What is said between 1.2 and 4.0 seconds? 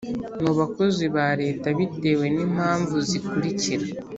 leta, bitewe n’impamvu zikurikira: